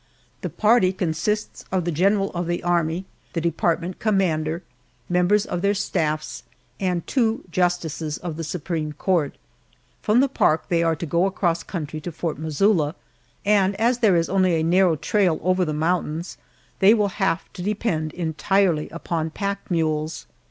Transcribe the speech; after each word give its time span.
The 0.41 0.49
party 0.49 0.91
consists 0.93 1.63
of 1.71 1.85
the 1.85 1.91
general 1.91 2.31
of 2.31 2.47
the 2.47 2.63
Army, 2.63 3.05
the 3.33 3.39
department 3.41 3.99
commander, 3.99 4.63
members 5.09 5.45
of 5.45 5.61
their 5.61 5.75
staffs, 5.75 6.41
and 6.79 7.05
two 7.05 7.43
justices 7.51 8.17
of 8.17 8.35
the 8.35 8.43
supreme 8.43 8.93
court. 8.93 9.35
From 10.01 10.19
the 10.19 10.27
park 10.27 10.69
they 10.69 10.81
are 10.81 10.95
to 10.95 11.05
go 11.05 11.27
across 11.27 11.61
country 11.61 12.01
to 12.01 12.11
Fort 12.11 12.39
Missoula, 12.39 12.95
and 13.45 13.75
as 13.79 13.99
there 13.99 14.15
is 14.15 14.27
only 14.27 14.55
a 14.59 14.63
narrow 14.63 14.95
trail 14.95 15.39
over 15.43 15.63
the 15.63 15.71
mountains 15.71 16.35
they 16.79 16.95
will 16.95 17.09
have 17.21 17.43
to 17.53 17.61
depend 17.61 18.11
entirely 18.13 18.89
upon 18.89 19.29
pack 19.29 19.69
mules. 19.69 20.25